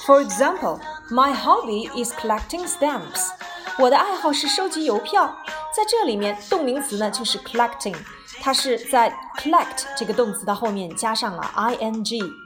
[0.00, 3.30] For example, my hobby is collecting stamps.
[3.78, 5.34] 我的爱好是收集邮票。
[5.74, 7.96] 在这里面，动名词呢就是 collecting，
[8.42, 12.45] 它是在 collect 这个动词的后面加上了 ing。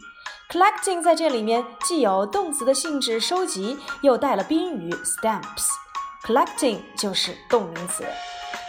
[0.50, 5.68] Collecting 在这里面既有动词的性质收集，又带了宾语 stamps。
[6.24, 8.04] collecting 就是动名词。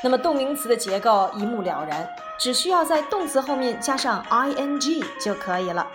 [0.03, 2.07] 那么动名词的结构一目了然，
[2.39, 5.87] 只需要在动词后面加上 ing 就可以了。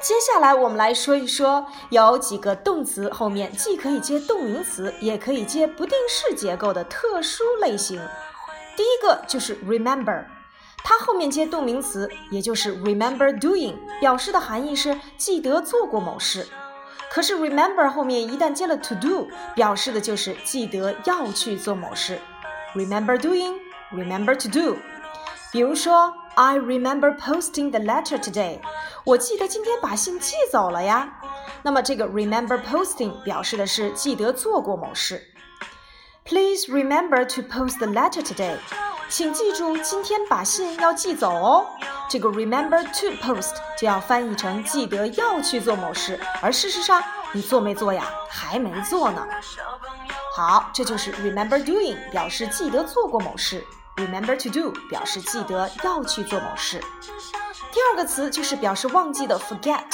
[0.00, 8.00] 接下来我们来说一说，有几个动词后面既可以接动名词，也可以接不定式结构的特殊类型。
[8.74, 10.24] 第一个就是 remember，
[10.83, 16.47] 它后面接动名词，也就是 remember doing，表示的含义是记得做过某事。
[17.09, 22.19] 可是 remember 后面一旦接了 to do，表示的就是记得要去做某事。
[22.75, 23.55] Remember doing,
[23.91, 24.77] remember to do。
[25.51, 28.59] 比如说，I remember posting the letter today。
[29.05, 31.21] 我记得今天把信寄走了呀。
[31.63, 35.31] 那么这个 remember posting 表示的是记得做过某事。
[36.25, 38.57] Please remember to post the letter today。
[39.10, 41.66] 请记住今天把信要寄走哦。
[42.08, 48.04] 这个 remember to post 就要翻译成记得要去做某事，而事实上你做没做呀？
[48.30, 49.26] 还没做呢。
[50.36, 53.66] 好，这就是 remember doing，表示记得做过某事
[53.96, 56.80] ；remember to do，表示记得要去做某事。
[57.72, 59.84] 第二个词就是表示忘记的 forget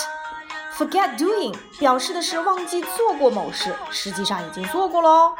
[0.76, 5.34] forget doing 表示的是忘记做过某事实际上已经做过了哦。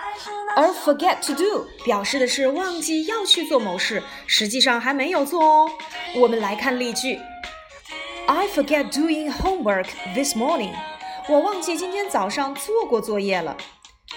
[0.57, 5.71] 而 forget to do 表示的是忘记要去做某事实际上还没有做哦。
[6.17, 7.21] 我们来看例句。
[8.27, 10.73] I forget doing homework this morning
[11.29, 13.57] 我忘记今天早上做过作业了。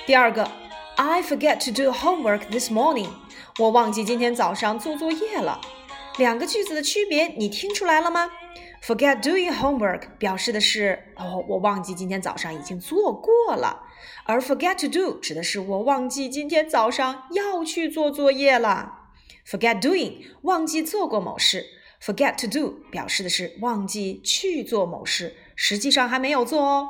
[0.06, 0.50] 第二个
[0.96, 3.10] i forget to do homework this morning
[3.58, 5.60] 我忘记今天早上做作业了。
[6.18, 8.30] 两个句子的区别你听出来了吗？
[8.84, 13.84] ？Forget doing homework 表示的是哦，我忘记今天早上已经做过了，
[14.26, 19.10] 而 forget to do 指的是我忘记今天早上要去做作业了。
[19.48, 21.66] Forget doing 忘记做过某事
[22.02, 26.90] ，forget to do 表示的是忘记去做某事，实际上还没有做哦。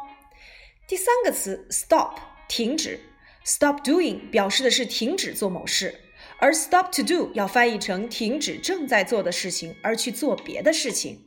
[0.87, 2.15] 第三个词 stop
[2.47, 3.01] 停止。
[3.45, 6.01] Stop doing 表示的是停止做某事，
[6.37, 11.25] 而 stop to do 要翻译成停止正在做的事情，而去做别的事情。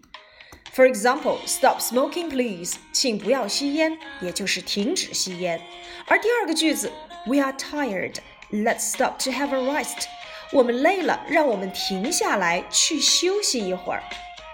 [0.75, 5.61] For example, stop smoking, please，请不要吸烟，也就是停止吸烟。
[6.07, 6.91] 而第二个句子
[7.27, 8.15] ，We are tired,
[8.51, 10.07] let's stop to have a rest。
[10.51, 14.03] 我们累了，让我们停下来去休息一会儿。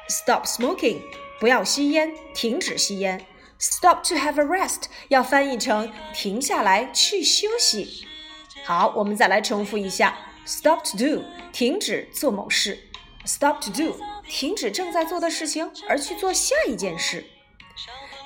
[0.08, 1.02] Stop smoking，
[1.38, 3.24] 不要吸烟，停止吸烟。
[3.60, 8.08] Stop to have a rest 要翻译成停下来去休息。
[8.64, 12.87] 好，我们再来重复一下：Stop to do 停止做某事
[13.28, 17.26] ；Stop to do 停止正在做的事情而去做下一件事。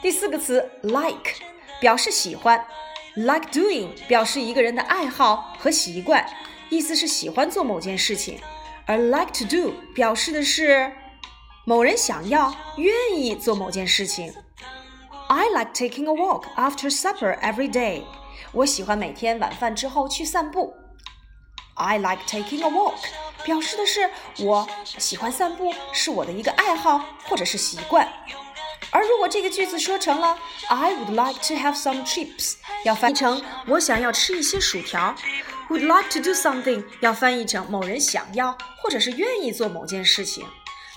[0.01, 1.35] 第四个词 like
[1.81, 2.65] 表示喜欢
[3.17, 6.25] ，like doing 表示一个人的爱好和习惯，
[6.71, 8.39] 意思是喜欢做某件事情；
[8.87, 10.93] 而 like to do 表示的是
[11.65, 14.33] 某人想要、愿意做某件事情。
[15.29, 18.05] I like taking a walk after supper every day.
[18.53, 20.75] 我喜欢每天晚饭之后去散步。
[21.75, 22.99] I like taking a walk
[23.45, 28.11] 表示的是我喜欢散步，是我的一个爱好或者是习惯。
[28.91, 35.15] 而如果这个句子说成了 I would like to have some chips，要翻译成我想要吃一些薯条。
[35.71, 40.47] Would like to do something 要翻译成某人想要或者是愿意做某件事情。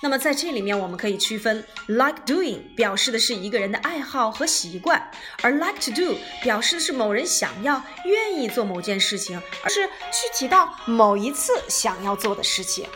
[0.02, 5.10] 那么在这里面，我们可以区分 like doing 表示的是一个人的爱好和习惯，
[5.42, 12.88] 而 like to do 表示的是某人想要、愿意做某件事情，而是具体到某一次想要做的事情。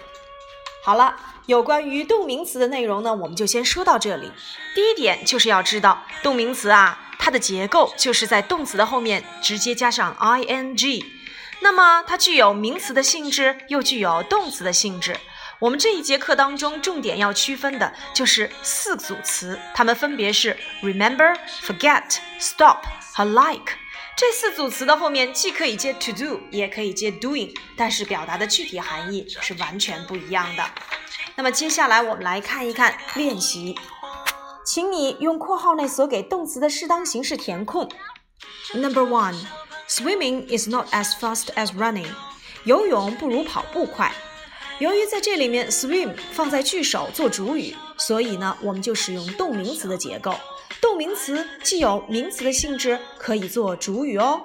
[0.83, 1.15] 好了，
[1.45, 4.31] 有关于动名词的内容呢，我们就先说到这里。
[4.75, 11.05] 第一点就是要知道动名词啊，它的结构就是在动词的后面直接加上 ing，
[11.61, 15.15] 那么它具有名词的性质，又具有动词的性质。
[15.59, 22.77] 我们这一节课当中，重点要区分的就是四组词，它们分别是 remember、forget、stop
[23.13, 23.73] 和 like。
[24.15, 30.63] 这四组词的后面既可以接 to do，也可以接 doing，但是表达的具体含义是完全不一样的。
[31.35, 33.77] 那么接下来我们来看一看练习，
[34.65, 37.89] 请你用括号内所给动词的适当形式填空。
[38.73, 39.35] Number one,
[39.89, 42.07] swimming is not as fast as running。
[42.63, 44.13] 游泳不如跑步快。
[44.79, 50.33] 由于在这里面 swim 放在句首做主语，所以呢，我们就使用动名词的结构。
[50.79, 54.41] 动名词既有名词的性质，可以做主语哦。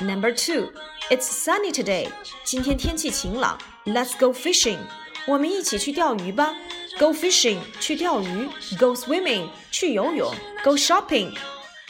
[0.00, 0.72] Number two,
[1.10, 2.08] it's sunny today.
[2.42, 3.58] 今天天气晴朗。
[3.84, 4.78] Let's go fishing.
[5.26, 6.54] 我们一起去钓鱼吧。
[6.98, 8.48] Go fishing 去钓鱼。
[8.78, 10.32] Go swimming 去游泳。
[10.64, 11.36] Go shopping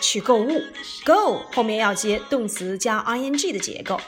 [0.01, 0.61] 去购物。
[1.05, 4.01] Go 后面要接动词加 ing 的结构。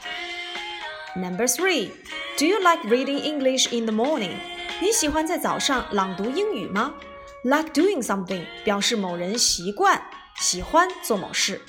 [1.14, 1.90] Number three.
[2.39, 4.37] Do you like reading English in the morning？
[4.81, 6.95] 你喜欢在早上朗读英语吗？
[7.43, 10.01] Like doing something 表示某人习惯
[10.37, 11.61] 喜欢做某事。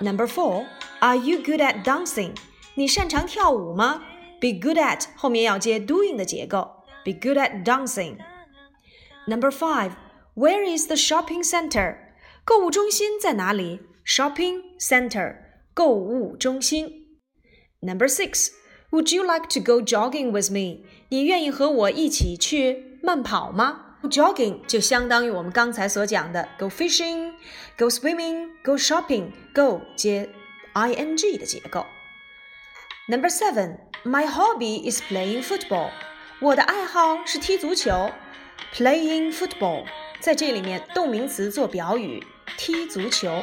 [0.00, 0.66] Number four,
[1.00, 2.34] Are you good at dancing？
[2.74, 4.02] 你擅长跳舞吗？
[4.40, 6.84] Be good at 后面要接 doing 的结构。
[7.04, 9.92] Be good at dancing。Number five,
[10.34, 11.96] Where is the shopping center？
[12.44, 13.80] 购物中心在哪里？
[14.06, 15.36] Shopping center
[15.74, 17.18] 购物中心。
[17.80, 18.52] Number six。
[18.92, 20.84] Would you like to go jogging with me？
[21.10, 23.96] 你愿意和我一起去慢跑吗？
[24.04, 30.30] Jogging 就相当于我们刚才所讲的 go fishing、go swimming、go shopping。Go 接
[30.74, 31.84] ing 的结构。
[33.08, 35.90] Number seven, my hobby is playing football。
[36.40, 38.10] 我的爱好是踢足球。
[38.74, 39.86] Playing football
[40.20, 42.24] 在这里面动名词做表语，
[42.56, 43.42] 踢足球。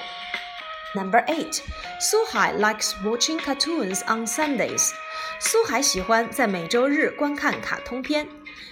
[0.93, 1.59] Number eight,
[1.99, 4.91] Suhai likes watching cartoons on Sundays。
[5.38, 8.28] 苏海喜欢在每周日观看卡通片。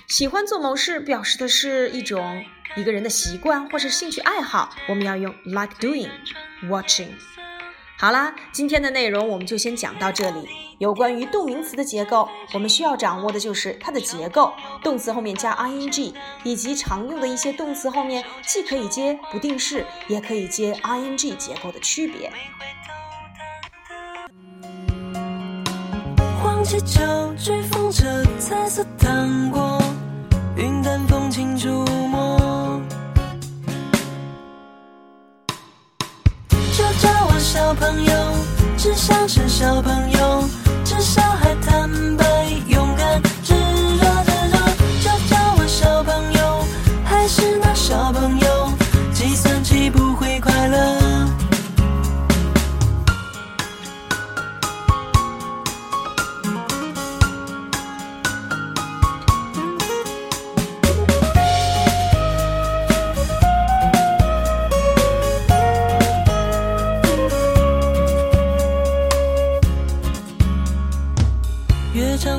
[0.06, 2.44] 喜欢做某事，表示的是一种
[2.76, 4.70] 一个人的习惯或是兴趣爱好。
[4.88, 6.10] 我们要用 like doing
[6.64, 7.10] watching。
[7.98, 10.48] 好啦，今天的内容我们就先讲到这里。
[10.78, 14.52] 有关于动名词的结构，我们需要掌握的就是它的结构，
[14.82, 16.14] 动词后面加 ing，
[16.44, 22.32] 以及常用的一些动词后面既可以接不定式，也可以接 ing 结构的区别。
[26.68, 27.00] 气球，
[27.42, 28.04] 追风车，
[28.38, 29.80] 彩色糖果，
[30.54, 31.66] 云淡风轻触
[32.10, 32.78] 摸。
[36.50, 38.12] 就叫我小朋友，
[38.76, 40.17] 只想是小朋友，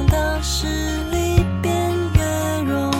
[0.07, 0.67] 大势
[1.11, 1.73] 力变
[2.15, 2.91] 越弱，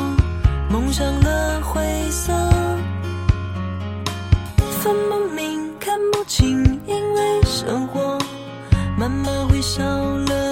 [0.69, 2.33] 梦想的灰色，
[4.81, 8.17] 分不明，看不清，因为生活
[8.97, 10.48] 慢慢会少了。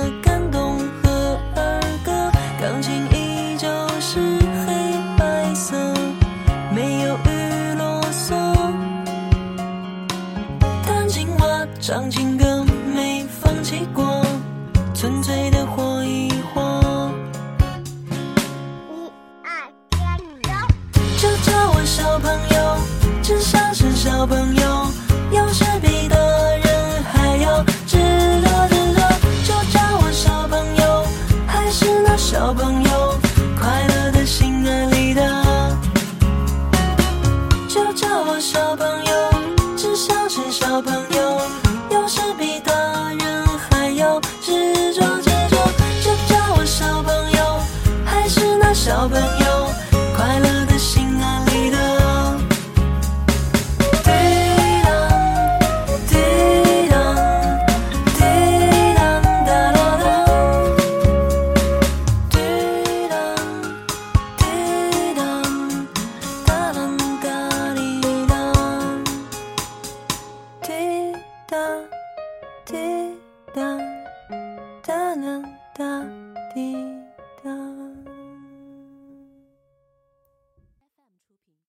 [24.67, 24.93] 小朋
[25.31, 26.09] 友，有时比